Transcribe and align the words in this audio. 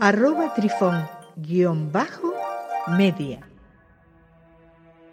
arroba 0.00 0.54
trifón 0.54 1.08
guion 1.36 1.90
bajo 1.90 2.32
media. 2.96 3.40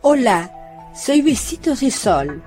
Hola, 0.02 0.52
soy 0.95 1.21
Besitos 1.21 1.80
de 1.80 1.89
Sol. 1.89 2.44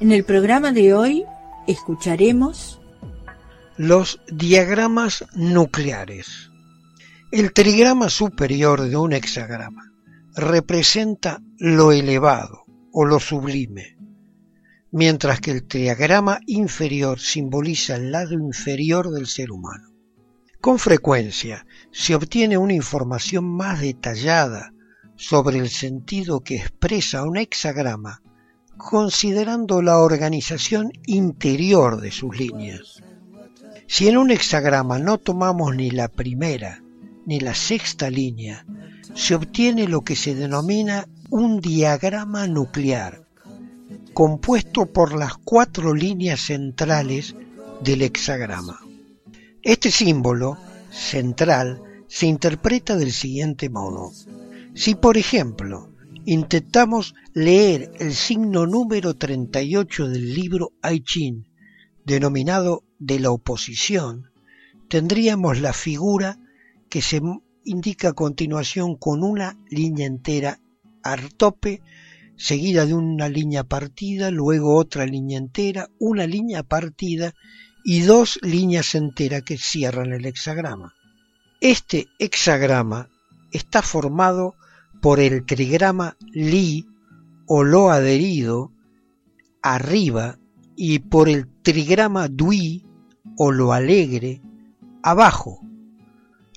En 0.00 0.10
el 0.10 0.24
programa 0.24 0.72
de 0.72 0.94
hoy 0.94 1.24
escucharemos 1.66 2.80
los 3.76 4.20
diagramas 4.32 5.26
nucleares. 5.34 6.50
El 7.30 7.52
trigrama 7.52 8.08
superior 8.08 8.80
de 8.82 8.96
un 8.96 9.12
hexagrama 9.12 9.92
representa 10.34 11.42
lo 11.58 11.92
elevado 11.92 12.64
o 12.92 13.04
lo 13.04 13.20
sublime, 13.20 13.98
mientras 14.90 15.40
que 15.40 15.50
el 15.50 15.66
trigrama 15.66 16.40
inferior 16.46 17.20
simboliza 17.20 17.96
el 17.96 18.10
lado 18.10 18.32
inferior 18.34 19.10
del 19.10 19.26
ser 19.26 19.50
humano. 19.50 19.93
Con 20.64 20.78
frecuencia 20.78 21.66
se 21.92 22.14
obtiene 22.14 22.56
una 22.56 22.72
información 22.72 23.44
más 23.44 23.82
detallada 23.82 24.72
sobre 25.14 25.58
el 25.58 25.68
sentido 25.68 26.40
que 26.40 26.56
expresa 26.56 27.22
un 27.22 27.36
hexagrama 27.36 28.22
considerando 28.78 29.82
la 29.82 29.98
organización 29.98 30.90
interior 31.04 32.00
de 32.00 32.10
sus 32.10 32.38
líneas. 32.38 33.02
Si 33.86 34.08
en 34.08 34.16
un 34.16 34.30
hexagrama 34.30 34.98
no 34.98 35.18
tomamos 35.18 35.76
ni 35.76 35.90
la 35.90 36.08
primera 36.08 36.82
ni 37.26 37.40
la 37.40 37.54
sexta 37.54 38.08
línea, 38.08 38.64
se 39.12 39.34
obtiene 39.34 39.86
lo 39.86 40.00
que 40.00 40.16
se 40.16 40.34
denomina 40.34 41.06
un 41.28 41.60
diagrama 41.60 42.46
nuclear, 42.46 43.26
compuesto 44.14 44.86
por 44.86 45.14
las 45.14 45.34
cuatro 45.36 45.92
líneas 45.92 46.40
centrales 46.40 47.36
del 47.82 48.00
hexagrama. 48.00 48.80
Este 49.64 49.90
símbolo 49.90 50.58
central 50.90 51.82
se 52.06 52.26
interpreta 52.26 52.98
del 52.98 53.12
siguiente 53.12 53.70
modo. 53.70 54.12
Si, 54.74 54.94
por 54.94 55.16
ejemplo, 55.16 55.90
intentamos 56.26 57.14
leer 57.32 57.90
el 57.98 58.12
signo 58.12 58.66
número 58.66 59.14
38 59.14 60.08
del 60.10 60.34
libro 60.34 60.74
I 60.82 61.00
Ching, 61.00 61.46
denominado 62.04 62.84
de 62.98 63.18
la 63.20 63.30
oposición, 63.30 64.30
tendríamos 64.88 65.62
la 65.62 65.72
figura 65.72 66.38
que 66.90 67.00
se 67.00 67.22
indica 67.64 68.10
a 68.10 68.12
continuación 68.12 68.96
con 68.96 69.22
una 69.22 69.58
línea 69.70 70.06
entera 70.06 70.60
al 71.02 71.32
tope, 71.34 71.80
seguida 72.36 72.84
de 72.84 72.92
una 72.92 73.30
línea 73.30 73.64
partida, 73.64 74.30
luego 74.30 74.76
otra 74.76 75.06
línea 75.06 75.38
entera, 75.38 75.88
una 75.98 76.26
línea 76.26 76.64
partida 76.64 77.32
y 77.84 78.00
dos 78.00 78.38
líneas 78.42 78.94
enteras 78.94 79.42
que 79.42 79.58
cierran 79.58 80.12
el 80.12 80.24
hexagrama. 80.24 80.94
Este 81.60 82.08
hexagrama 82.18 83.10
está 83.52 83.82
formado 83.82 84.54
por 85.02 85.20
el 85.20 85.44
trigrama 85.44 86.16
Li 86.32 86.86
o 87.46 87.62
lo 87.62 87.90
adherido 87.90 88.72
arriba 89.62 90.38
y 90.76 91.00
por 91.00 91.28
el 91.28 91.46
trigrama 91.62 92.28
Dui 92.28 92.86
o 93.36 93.52
lo 93.52 93.72
alegre 93.72 94.40
abajo, 95.02 95.60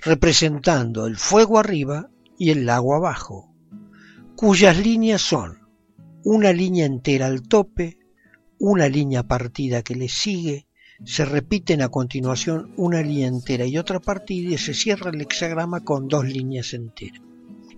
representando 0.01 1.07
el 1.07 1.17
fuego 1.17 1.59
arriba 1.59 2.09
y 2.37 2.51
el 2.51 2.65
lago 2.65 2.95
abajo, 2.95 3.53
cuyas 4.35 4.77
líneas 4.77 5.21
son 5.21 5.59
una 6.23 6.53
línea 6.53 6.85
entera 6.85 7.25
al 7.25 7.41
tope, 7.41 7.99
una 8.59 8.87
línea 8.87 9.23
partida 9.23 9.81
que 9.81 9.95
le 9.95 10.09
sigue, 10.09 10.66
se 11.03 11.25
repiten 11.25 11.81
a 11.81 11.89
continuación 11.89 12.73
una 12.77 13.01
línea 13.01 13.27
entera 13.27 13.65
y 13.65 13.77
otra 13.77 13.99
partida 13.99 14.55
y 14.55 14.57
se 14.57 14.73
cierra 14.73 15.11
el 15.11 15.21
hexagrama 15.21 15.83
con 15.83 16.07
dos 16.07 16.25
líneas 16.25 16.73
enteras. 16.73 17.21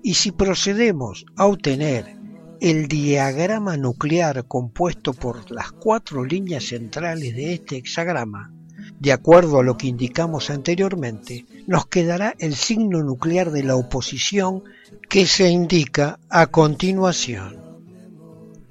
Y 0.01 0.13
si 0.13 0.31
procedemos 0.31 1.25
a 1.35 1.45
obtener 1.45 2.15
el 2.61 2.87
diagrama 2.87 3.77
nuclear 3.77 4.45
compuesto 4.45 5.13
por 5.13 5.51
las 5.51 5.71
cuatro 5.71 6.23
líneas 6.23 6.65
centrales 6.65 7.35
de 7.35 7.53
este 7.53 7.77
hexagrama, 7.77 8.53
de 8.99 9.13
acuerdo 9.13 9.59
a 9.59 9.63
lo 9.63 9.77
que 9.77 9.87
indicamos 9.87 10.49
anteriormente, 10.49 11.45
nos 11.67 11.87
quedará 11.87 12.35
el 12.39 12.55
signo 12.55 13.03
nuclear 13.03 13.51
de 13.51 13.63
la 13.63 13.75
oposición 13.75 14.63
que 15.09 15.25
se 15.25 15.49
indica 15.49 16.19
a 16.29 16.47
continuación. 16.47 17.59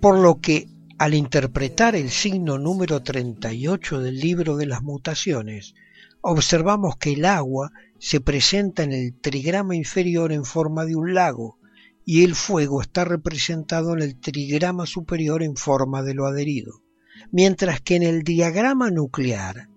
Por 0.01 0.19
lo 0.19 0.41
que 0.41 0.69
al 0.99 1.15
interpretar 1.15 1.95
el 1.95 2.11
signo 2.11 2.59
número 2.59 3.01
38 3.05 4.01
del 4.01 4.19
libro 4.19 4.57
de 4.57 4.67
las 4.67 4.83
mutaciones, 4.83 5.75
observamos 6.21 6.97
que 6.97 7.13
el 7.13 7.25
agua 7.25 7.71
se 8.01 8.21
presenta 8.21 8.83
en 8.83 8.93
el 8.93 9.15
trigrama 9.15 9.77
inferior 9.77 10.33
en 10.33 10.45
forma 10.45 10.85
de 10.85 10.97
un 10.97 11.15
lago 11.15 11.59
y 12.05 12.25
el 12.25 12.35
fuego 12.35 12.83
está 12.83 13.05
representado 13.05 13.93
en 13.93 14.03
el 14.03 14.19
trigrama 14.19 14.87
superior 14.87 15.45
en 15.45 15.55
forma 15.55 16.03
de 16.03 16.15
lo 16.15 16.27
adherido, 16.27 16.83
mientras 17.31 17.81
que 17.81 17.95
en 17.95 18.03
el 18.03 18.25
diagrama 18.25 18.91
nuclear 18.91 19.69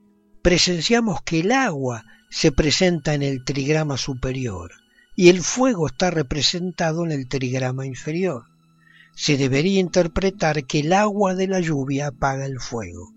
presenciamos 0.41 1.21
que 1.21 1.41
el 1.41 1.51
agua 1.51 2.03
se 2.31 2.51
presenta 2.51 3.13
en 3.13 3.21
el 3.21 3.43
trigrama 3.43 3.97
superior 3.97 4.71
y 5.15 5.29
el 5.29 5.41
fuego 5.41 5.85
está 5.85 6.09
representado 6.09 7.05
en 7.05 7.11
el 7.11 7.27
trigrama 7.27 7.85
inferior 7.85 8.50
se 9.21 9.37
debería 9.37 9.79
interpretar 9.79 10.65
que 10.65 10.79
el 10.79 10.93
agua 10.93 11.35
de 11.35 11.47
la 11.47 11.59
lluvia 11.59 12.07
apaga 12.07 12.47
el 12.47 12.59
fuego, 12.59 13.13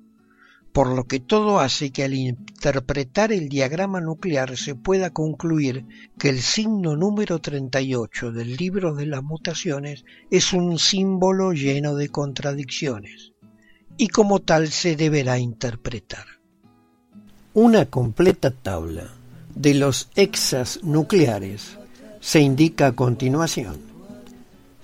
por 0.71 0.89
lo 0.89 1.05
que 1.05 1.19
todo 1.19 1.61
hace 1.61 1.93
que 1.93 2.05
al 2.05 2.13
interpretar 2.13 3.33
el 3.33 3.49
diagrama 3.49 4.03
nuclear 4.03 4.59
se 4.59 4.75
pueda 4.75 5.15
concluir 5.15 5.87
que 6.19 6.29
el 6.29 6.43
signo 6.43 6.95
número 6.95 7.39
38 7.39 8.33
del 8.33 8.55
libro 8.55 8.95
de 8.95 9.07
las 9.07 9.23
mutaciones 9.23 10.05
es 10.31 10.53
un 10.53 10.79
símbolo 10.79 11.55
lleno 11.55 11.95
de 11.95 12.11
contradicciones, 12.11 13.33
y 13.97 14.09
como 14.09 14.41
tal 14.41 14.69
se 14.69 14.97
deberá 14.97 15.39
interpretar. 15.39 16.27
Una 17.55 17.87
completa 17.87 18.51
tabla 18.51 19.09
de 19.55 19.73
los 19.73 20.11
hexas 20.17 20.81
nucleares 20.83 21.79
se 22.21 22.41
indica 22.41 22.89
a 22.89 22.93
continuación. 22.93 23.94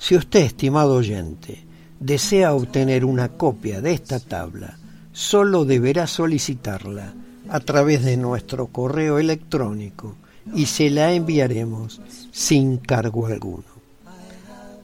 Si 0.00 0.16
usted, 0.16 0.40
estimado 0.40 0.94
oyente, 0.94 1.62
desea 2.00 2.54
obtener 2.54 3.04
una 3.04 3.28
copia 3.28 3.82
de 3.82 3.92
esta 3.92 4.18
tabla, 4.18 4.78
solo 5.12 5.66
deberá 5.66 6.06
solicitarla 6.06 7.12
a 7.50 7.60
través 7.60 8.02
de 8.02 8.16
nuestro 8.16 8.68
correo 8.68 9.18
electrónico 9.18 10.16
y 10.54 10.66
se 10.66 10.88
la 10.88 11.12
enviaremos 11.12 12.00
sin 12.32 12.78
cargo 12.78 13.26
alguno. 13.26 13.64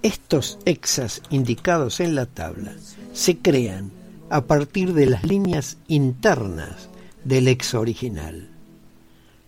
Estos 0.03 0.59
exas 0.66 1.22
indicados 1.31 2.00
en 2.00 2.15
la 2.15 2.27
tabla 2.27 2.75
se 3.15 3.38
crean 3.38 3.91
a 4.28 4.43
partir 4.43 4.93
de 4.93 5.06
las 5.06 5.25
líneas 5.25 5.78
internas 5.88 6.91
del 7.24 7.48
exa 7.48 7.80
original. 7.80 8.51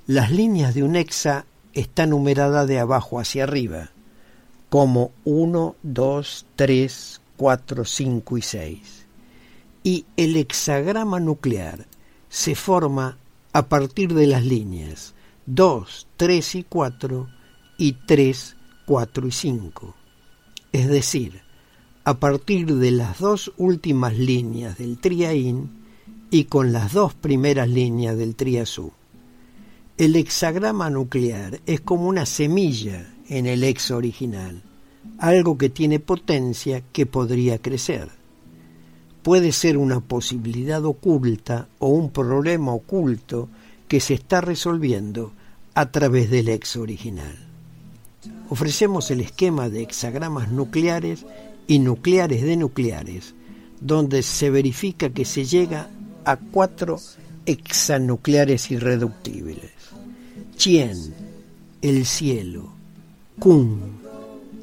Las 0.06 0.32
líneas 0.32 0.74
de 0.74 0.82
un 0.82 0.96
exa 0.96 1.44
están 1.74 2.10
numeradas 2.10 2.66
de 2.66 2.78
abajo 2.78 3.20
hacia 3.20 3.44
arriba 3.44 3.90
como 4.68 5.12
1, 5.24 5.76
2, 5.82 6.46
3, 6.56 7.20
4, 7.36 7.84
5 7.84 8.38
y 8.38 8.42
6. 8.42 9.06
Y 9.82 10.04
el 10.16 10.36
hexagrama 10.36 11.20
nuclear 11.20 11.86
se 12.28 12.54
forma 12.54 13.18
a 13.52 13.68
partir 13.68 14.12
de 14.14 14.26
las 14.26 14.44
líneas 14.44 15.14
2, 15.46 16.06
3 16.16 16.54
y 16.56 16.64
4 16.64 17.28
y 17.78 17.92
3, 17.92 18.56
4 18.86 19.26
y 19.26 19.32
5. 19.32 19.94
Es 20.72 20.88
decir, 20.88 21.40
a 22.04 22.14
partir 22.14 22.74
de 22.74 22.90
las 22.90 23.18
dos 23.18 23.52
últimas 23.56 24.16
líneas 24.16 24.78
del 24.78 24.98
triaín 24.98 25.70
y 26.30 26.44
con 26.44 26.72
las 26.72 26.92
dos 26.92 27.14
primeras 27.14 27.68
líneas 27.68 28.16
del 28.16 28.34
triazú. 28.34 28.92
El 29.96 30.16
hexagrama 30.16 30.90
nuclear 30.90 31.60
es 31.66 31.80
como 31.80 32.08
una 32.08 32.26
semilla 32.26 33.14
en 33.28 33.46
el 33.46 33.64
ex 33.64 33.90
original, 33.90 34.62
algo 35.18 35.58
que 35.58 35.68
tiene 35.68 36.00
potencia 36.00 36.82
que 36.92 37.06
podría 37.06 37.58
crecer. 37.58 38.08
Puede 39.22 39.52
ser 39.52 39.76
una 39.76 40.00
posibilidad 40.00 40.84
oculta 40.84 41.68
o 41.78 41.88
un 41.88 42.10
problema 42.10 42.72
oculto 42.72 43.48
que 43.86 44.00
se 44.00 44.14
está 44.14 44.40
resolviendo 44.40 45.32
a 45.74 45.90
través 45.90 46.30
del 46.30 46.48
ex 46.48 46.76
original. 46.76 47.36
ofrecemos 48.50 49.10
el 49.10 49.20
esquema 49.20 49.68
de 49.68 49.82
hexagramas 49.82 50.50
nucleares 50.50 51.26
y 51.66 51.78
nucleares 51.80 52.42
de 52.42 52.56
nucleares, 52.56 53.34
donde 53.80 54.22
se 54.22 54.50
verifica 54.50 55.10
que 55.10 55.24
se 55.24 55.44
llega 55.44 55.90
a 56.24 56.36
cuatro 56.36 56.98
hexanucleares 57.46 58.70
irreductibles. 58.70 59.70
Chien, 60.56 61.14
el 61.82 62.06
cielo, 62.06 62.72
Kun, 63.38 64.00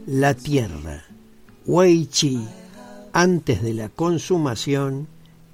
la 0.08 0.34
tierra, 0.34 1.06
Wei 1.66 2.08
Chi, 2.08 2.46
antes 3.14 3.64
de 3.64 3.74
la 3.74 3.88
consumación, 3.88 5.08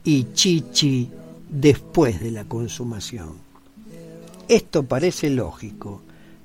y 0.03 0.33
Chi 0.33 0.65
Chi, 0.71 1.11
después 1.47 2.19
de 2.19 2.31
la 2.31 2.45
consumación. 2.45 3.33
Esto 4.47 4.83
parece 4.83 5.29
lógico, 5.29 6.01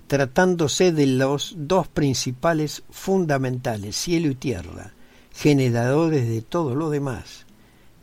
tratándose 0.06 0.92
de 0.92 1.06
los 1.06 1.54
dos 1.56 1.88
principales 1.88 2.82
fundamentales, 2.90 3.96
cielo 3.96 4.28
y 4.28 4.34
tierra, 4.34 4.92
generadores 5.32 6.28
de 6.28 6.42
todo 6.42 6.74
lo 6.74 6.90
demás. 6.90 7.46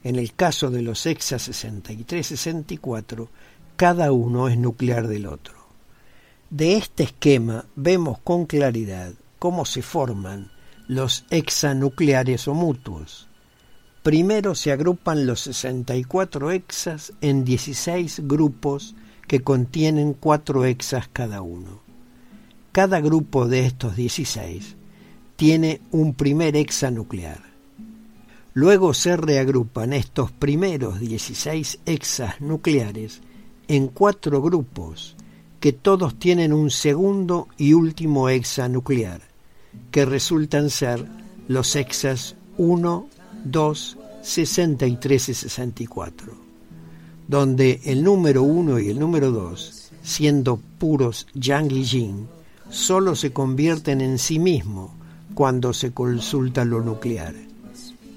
En 0.04 0.16
el 0.16 0.34
caso 0.34 0.72
de 0.72 0.82
los 0.82 1.06
hexa 1.06 1.38
63-64, 1.38 3.28
cada 3.76 4.12
uno 4.12 4.48
es 4.48 4.58
nuclear 4.58 5.08
del 5.08 5.28
otro. 5.28 5.63
De 6.54 6.76
este 6.76 7.02
esquema 7.02 7.66
vemos 7.76 8.20
con 8.20 8.46
claridad 8.46 9.14
cómo 9.40 9.66
se 9.66 9.82
forman 9.82 10.52
los 10.88 11.26
hexanucleares 11.32 12.48
o 12.48 12.54
mutuos. 12.54 13.28
Primero 14.04 14.54
se 14.54 14.72
agrupan 14.72 15.26
los 15.26 15.40
64 15.40 16.52
hexas 16.52 17.12
en 17.22 17.44
16 17.44 18.28
grupos 18.28 18.94
que 19.28 19.40
contienen 19.40 20.14
4 20.14 20.66
hexas 20.66 21.10
cada 21.12 21.42
uno. 21.42 21.82
Cada 22.72 23.02
grupo 23.02 23.48
de 23.48 23.66
estos 23.66 23.96
16 23.96 24.76
tiene 25.36 25.82
un 25.90 26.14
primer 26.14 26.56
hexanuclear. 26.56 27.42
Luego 28.54 28.94
se 28.94 29.18
reagrupan 29.18 29.92
estos 29.92 30.32
primeros 30.32 31.00
16 31.00 31.80
hexas 31.88 32.42
nucleares 32.42 33.22
en 33.68 33.88
cuatro 33.88 34.40
grupos 34.40 35.16
que 35.64 35.72
todos 35.72 36.20
tienen 36.20 36.52
un 36.52 36.70
segundo 36.70 37.48
y 37.58 37.72
último 37.72 38.28
hexanuclear, 38.28 39.22
que 39.92 40.04
resultan 40.04 40.70
ser 40.70 41.08
los 41.48 41.78
hexas 41.78 42.36
1, 42.58 43.08
2, 43.46 43.98
63 44.24 45.30
y 45.30 45.34
64, 45.34 46.34
donde 47.30 47.80
el 47.86 48.04
número 48.04 48.44
1 48.44 48.78
y 48.80 48.90
el 48.90 49.00
número 49.00 49.32
2, 49.32 49.92
siendo 50.04 50.60
puros 50.80 51.28
yang 51.34 51.72
y 51.72 51.86
yin, 51.86 52.28
solo 52.70 53.16
se 53.16 53.32
convierten 53.32 54.02
en 54.02 54.20
sí 54.20 54.40
mismo 54.40 54.94
cuando 55.34 55.72
se 55.72 55.94
consulta 55.94 56.66
lo 56.66 56.82
nuclear, 56.82 57.36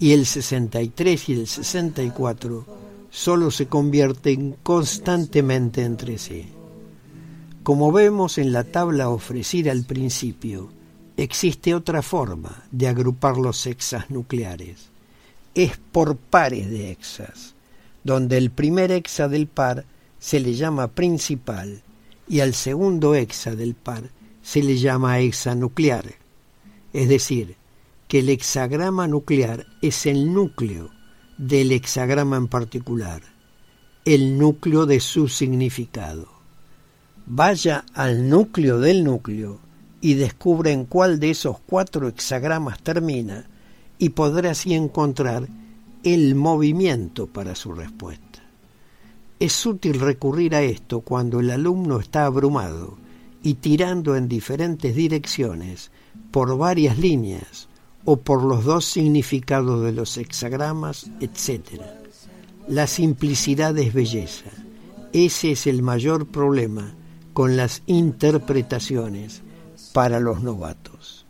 y 0.00 0.10
el 0.10 0.26
63 0.26 1.28
y 1.28 1.32
el 1.34 1.46
64 1.46 2.66
solo 3.08 3.52
se 3.52 3.69
convierten 3.69 4.56
constantemente 4.64 5.84
entre 5.84 6.19
sí. 6.19 6.56
Como 7.67 7.91
vemos 7.91 8.39
en 8.39 8.53
la 8.53 8.63
tabla 8.63 9.09
ofrecida 9.09 9.73
al 9.73 9.83
principio, 9.83 10.71
existe 11.17 11.75
otra 11.75 12.01
forma 12.01 12.63
de 12.71 12.87
agrupar 12.87 13.39
los 13.39 13.67
hexas 13.67 14.09
nucleares. 14.09 14.91
Es 15.53 15.77
por 15.77 16.17
pares 16.17 16.71
de 16.71 16.93
hexas, 16.93 17.57
donde 18.05 18.39
el 18.39 18.53
primer 18.53 18.93
hexa 18.93 19.27
del 19.27 19.49
par 19.49 19.85
se 20.21 20.39
le 20.39 20.55
llama 20.55 20.87
principal 20.87 21.83
y 22.29 22.39
al 22.39 22.55
segundo 22.55 23.17
hexa 23.17 23.57
del 23.57 23.75
par 23.75 24.11
se 24.43 24.63
le 24.63 24.79
llama 24.79 25.19
hexanuclear. 25.19 26.15
Es 26.93 27.09
decir, 27.09 27.57
que 28.07 28.21
el 28.21 28.29
hexagrama 28.29 29.09
nuclear 29.09 29.67
es 29.83 30.07
el 30.07 30.33
núcleo 30.33 30.91
del 31.37 31.73
hexagrama 31.73 32.37
en 32.37 32.47
particular, 32.47 33.23
el 34.05 34.39
núcleo 34.39 34.87
de 34.87 35.01
su 35.01 35.27
significado. 35.27 36.36
Vaya 37.28 37.84
al 37.93 38.28
núcleo 38.28 38.78
del 38.78 39.02
núcleo 39.02 39.58
y 40.00 40.14
descubre 40.14 40.70
en 40.70 40.84
cuál 40.84 41.19
de 41.19 41.31
esos 41.31 41.56
cuatro 41.58 42.06
hexagramas 42.06 42.81
termina 42.84 43.49
y 43.99 44.11
podrá 44.11 44.52
así 44.52 44.75
encontrar 44.75 45.49
el 46.05 46.37
movimiento 46.37 47.26
para 47.26 47.56
su 47.56 47.73
respuesta. 47.73 48.44
Es 49.40 49.67
útil 49.67 49.99
recurrir 49.99 50.55
a 50.55 50.62
esto 50.62 51.00
cuando 51.00 51.40
el 51.40 51.50
alumno 51.50 51.99
está 51.99 52.26
abrumado 52.26 52.96
y 53.43 53.55
tirando 53.55 54.14
en 54.14 54.29
diferentes 54.29 54.94
direcciones 54.94 55.90
por 56.31 56.56
varias 56.56 56.96
líneas 56.96 57.69
o 58.05 58.19
por 58.19 58.44
los 58.44 58.64
dos 58.64 58.84
significados 58.84 59.82
de 59.82 59.90
los 59.90 60.17
hexagramas, 60.17 61.11
etc. 61.19 61.82
La 62.69 62.87
simplicidad 62.87 63.76
es 63.79 63.93
belleza. 63.93 64.50
Ese 65.12 65.50
es 65.50 65.67
el 65.67 65.82
mayor 65.82 66.29
problema 66.29 66.94
con 67.37 67.55
las 67.55 67.83
interpretaciones 67.85 69.43
para 69.93 70.21
los 70.21 70.43
novatos. 70.43 71.27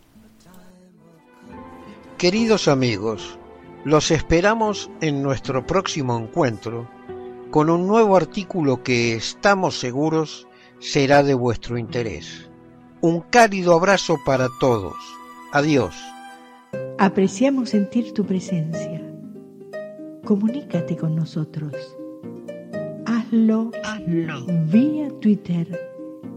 Queridos 2.17 2.69
amigos, 2.69 3.41
los 3.85 4.13
esperamos 4.13 4.89
en 5.01 5.21
nuestro 5.21 5.67
próximo 5.67 6.17
encuentro 6.17 6.89
con 7.51 7.71
un 7.71 7.89
nuevo 7.89 8.17
artículo 8.17 8.85
que 8.85 9.17
estamos 9.17 9.81
seguros 9.81 10.47
será 10.79 11.25
de 11.25 11.35
vuestro 11.35 11.77
interés. 11.77 12.49
Un 13.01 13.23
cálido 13.23 13.75
abrazo 13.75 14.17
para 14.25 14.47
todos. 14.61 14.95
Adiós. 15.51 15.97
Apreciamos 16.99 17.71
sentir 17.71 18.13
tu 18.13 18.25
presencia. 18.25 19.03
Comunícate 20.25 20.97
con 20.97 21.17
nosotros. 21.17 21.75
Hazlo, 23.07 23.73
Hazlo. 23.83 24.47
vía 24.71 25.11
Twitter 25.21 25.96